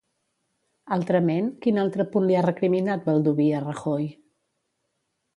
[0.95, 4.09] Altrament, quin altre punt li ha recriminat Baldoví a Rajoy?